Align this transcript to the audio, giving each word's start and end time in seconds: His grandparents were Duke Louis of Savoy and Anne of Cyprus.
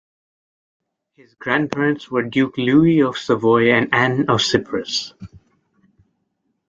His 1.13 1.35
grandparents 1.35 2.09
were 2.09 2.23
Duke 2.23 2.57
Louis 2.57 3.01
of 3.03 3.17
Savoy 3.19 3.71
and 3.71 3.87
Anne 3.93 4.27
of 4.31 4.41
Cyprus. 4.41 5.13